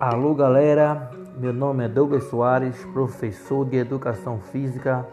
[0.00, 5.06] Alô galera, meu nome é Douglas Soares, professor de Educação Física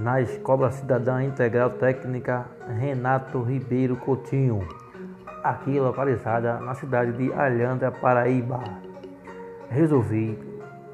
[0.00, 2.46] na Escola Cidadã Integral Técnica
[2.78, 4.60] Renato Ribeiro Coutinho,
[5.42, 8.62] aqui localizada na cidade de Alhandra, Paraíba.
[9.68, 10.38] Resolvi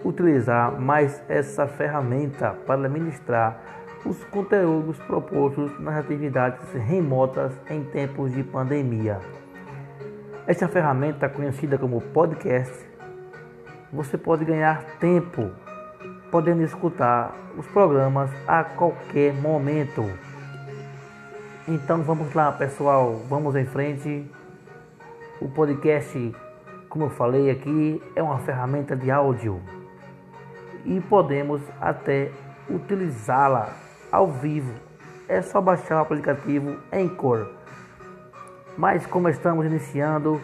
[0.02, 3.60] utilizar mais essa ferramenta para ministrar
[4.06, 9.20] os conteúdos propostos nas atividades remotas em tempos de pandemia.
[10.48, 12.72] Esta ferramenta, conhecida como podcast,
[13.92, 15.50] você pode ganhar tempo
[16.30, 20.10] podendo escutar os programas a qualquer momento.
[21.68, 24.24] Então vamos lá, pessoal, vamos em frente.
[25.38, 26.34] O podcast,
[26.88, 29.60] como eu falei aqui, é uma ferramenta de áudio
[30.82, 32.32] e podemos até
[32.70, 33.68] utilizá-la
[34.10, 34.72] ao vivo.
[35.28, 37.57] É só baixar o aplicativo Anchor
[38.78, 40.40] mas como estamos iniciando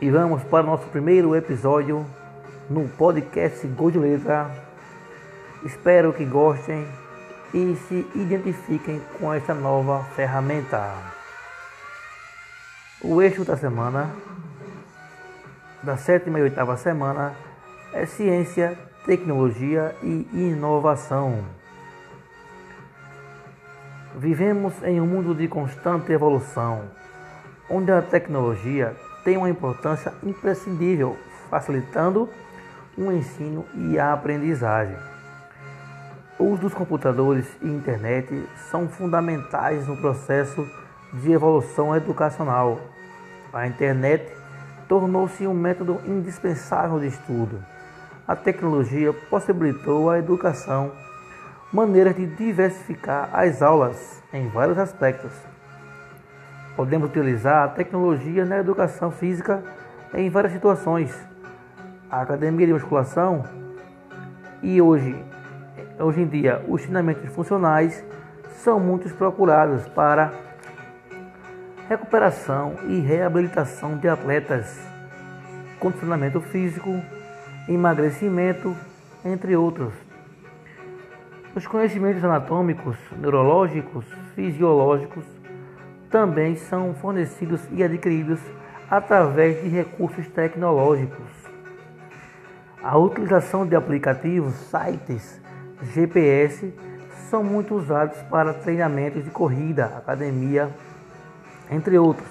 [0.00, 2.04] e vamos para o nosso primeiro episódio
[2.68, 4.50] no podcast Gol de Letra,
[5.64, 6.84] espero que gostem
[7.54, 10.92] e se identifiquem com esta nova ferramenta.
[13.00, 14.10] O eixo da semana,
[15.80, 17.36] da sétima e oitava semana,
[17.92, 21.44] é ciência, tecnologia e inovação.
[24.16, 27.00] Vivemos em um mundo de constante evolução
[27.72, 31.16] onde a tecnologia tem uma importância imprescindível,
[31.48, 32.28] facilitando
[32.98, 34.96] o ensino e a aprendizagem.
[36.38, 40.68] O uso dos computadores e internet são fundamentais no processo
[41.14, 42.78] de evolução educacional.
[43.52, 44.30] A internet
[44.86, 47.64] tornou-se um método indispensável de estudo.
[48.28, 50.92] A tecnologia possibilitou à educação
[51.72, 55.32] maneiras de diversificar as aulas em vários aspectos
[56.76, 59.62] Podemos utilizar a tecnologia na educação física
[60.14, 61.14] em várias situações.
[62.10, 63.44] A academia de musculação
[64.62, 65.14] e hoje,
[65.98, 68.04] hoje em dia os treinamentos funcionais
[68.56, 70.32] são muito procurados para
[71.88, 74.80] recuperação e reabilitação de atletas,
[75.78, 77.02] condicionamento físico,
[77.68, 78.74] emagrecimento,
[79.24, 79.92] entre outros.
[81.54, 85.41] Os conhecimentos anatômicos, neurológicos, fisiológicos
[86.12, 88.38] também são fornecidos e adquiridos
[88.88, 91.26] através de recursos tecnológicos.
[92.82, 95.40] A utilização de aplicativos, sites,
[95.94, 96.72] GPS
[97.30, 100.68] são muito usados para treinamentos de corrida, academia,
[101.70, 102.28] entre outros.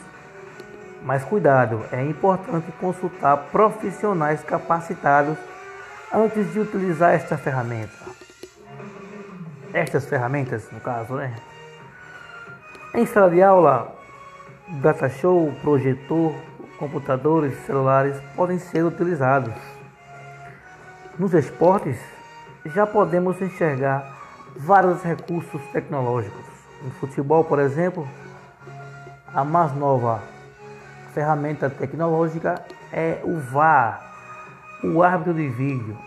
[1.03, 5.36] Mas cuidado, é importante consultar profissionais capacitados
[6.13, 8.06] antes de utilizar esta ferramenta.
[9.74, 11.34] Estas ferramentas, no caso, né?
[12.94, 13.96] Em sala de aula,
[14.81, 16.35] data show, projetor,
[16.78, 19.53] computadores, celulares podem ser utilizados.
[21.18, 21.97] Nos esportes,
[22.66, 24.13] já podemos enxergar
[24.57, 26.44] vários recursos tecnológicos.
[26.84, 28.06] No futebol, por exemplo,
[29.34, 30.22] a mais nova
[31.13, 34.01] ferramenta tecnológica é o VAR,
[34.84, 35.97] o árbitro de vídeo,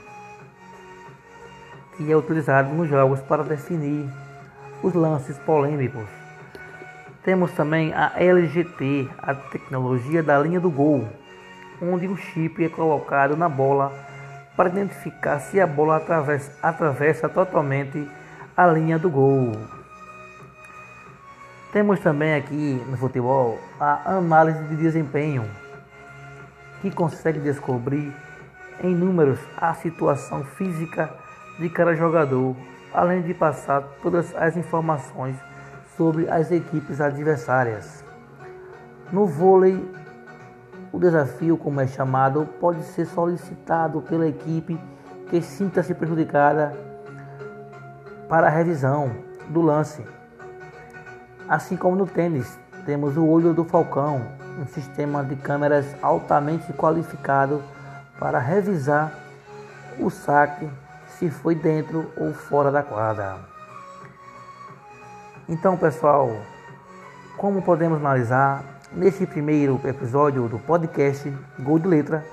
[1.97, 4.07] que é utilizado nos jogos para definir
[4.83, 6.24] os lances polêmicos.
[7.25, 11.09] Temos também a LGT, a tecnologia da linha do gol,
[11.81, 13.91] onde o chip é colocado na bola
[14.55, 18.07] para identificar se a bola atravessa, atravessa totalmente
[18.55, 19.53] a linha do gol.
[21.73, 25.49] Temos também aqui no futebol a análise de desempenho,
[26.83, 28.13] que consegue descobrir
[28.83, 31.11] em números a situação física
[31.59, 32.55] de cada jogador,
[32.93, 35.37] além de passar todas as informações
[35.97, 38.05] sobre as equipes adversárias.
[39.13, 39.83] No vôlei,
[40.93, 44.79] o desafio, como é chamado, pode ser solicitado pela equipe
[45.29, 46.73] que sinta-se prejudicada
[48.29, 49.11] para a revisão
[49.49, 50.05] do lance.
[51.49, 54.23] Assim como no tênis, temos o olho do falcão,
[54.61, 57.63] um sistema de câmeras altamente qualificado
[58.19, 59.13] para revisar
[59.99, 60.69] o saque
[61.07, 63.54] se foi dentro ou fora da quadra.
[65.47, 66.31] Então, pessoal,
[67.37, 72.25] como podemos analisar neste primeiro episódio do podcast Gol de Letra,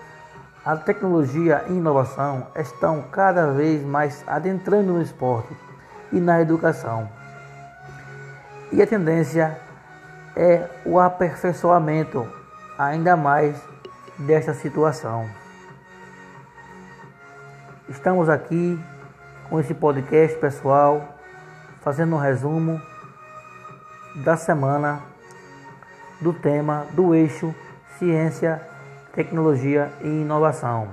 [0.64, 5.54] a tecnologia e inovação estão cada vez mais adentrando no esporte
[6.14, 7.10] e na educação.
[8.72, 9.60] E a tendência
[10.34, 12.26] é o aperfeiçoamento
[12.78, 13.62] ainda mais
[14.18, 15.30] desta situação.
[17.90, 18.80] Estamos aqui
[19.50, 21.20] com esse podcast, pessoal,
[21.82, 22.82] fazendo um resumo
[24.16, 25.02] da semana
[26.20, 27.54] do tema do eixo
[28.02, 28.60] ciência,
[29.14, 30.88] tecnologia e inovação.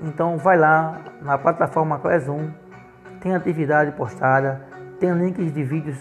[0.00, 2.50] Então vai lá na plataforma Classroom,
[3.20, 4.62] tem atividade postada,
[5.00, 5.98] tem links de vídeos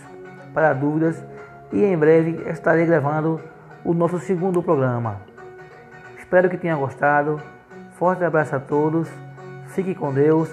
[0.53, 1.23] para dúvidas
[1.71, 3.41] e em breve estarei gravando
[3.83, 5.21] o nosso segundo programa.
[6.19, 7.41] Espero que tenha gostado.
[7.97, 9.09] Forte abraço a todos.
[9.69, 10.49] Fique com Deus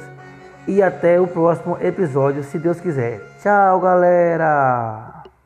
[0.66, 3.20] e até o próximo episódio, se Deus quiser.
[3.42, 5.13] Tchau, galera!